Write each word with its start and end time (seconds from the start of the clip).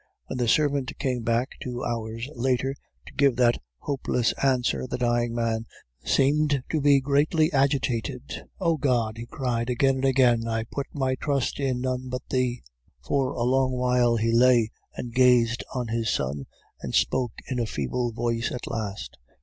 When 0.25 0.39
the 0.39 0.47
servant 0.47 0.97
came 0.97 1.21
back 1.21 1.49
two 1.61 1.83
hours 1.83 2.27
later 2.33 2.73
to 3.05 3.13
give 3.13 3.35
that 3.35 3.61
hopeless 3.77 4.33
answer, 4.41 4.87
the 4.87 4.97
dying 4.97 5.31
man 5.35 5.67
seemed 6.03 6.63
to 6.71 6.81
be 6.81 6.99
greatly 6.99 7.53
agitated. 7.53 8.45
"'Oh 8.59 8.77
God!' 8.77 9.17
he 9.19 9.27
cried 9.27 9.69
again 9.69 9.97
and 9.97 10.05
again, 10.05 10.47
'I 10.47 10.63
put 10.71 10.87
my 10.91 11.13
trust 11.13 11.59
in 11.59 11.81
none 11.81 12.09
but 12.09 12.27
Thee.' 12.31 12.63
"For 13.07 13.33
a 13.33 13.43
long 13.43 13.73
while 13.73 14.15
he 14.15 14.33
lay 14.33 14.71
and 14.95 15.13
gazed 15.13 15.63
at 15.79 15.91
his 15.93 16.09
son, 16.09 16.47
and 16.81 16.95
spoke 16.95 17.33
in 17.47 17.59
a 17.59 17.67
feeble 17.67 18.11
voice 18.11 18.51
at 18.51 18.65
last. 18.65 19.19